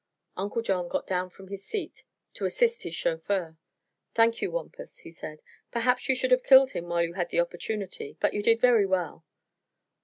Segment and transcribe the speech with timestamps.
[0.35, 3.57] Uncle John got down from his seat to assist his chauffeur.
[4.15, 5.43] "Thank you, Wampus," he said.
[5.69, 8.87] "Perhaps you should have killed him while you had the opportunity; but you did very
[8.87, 9.23] well."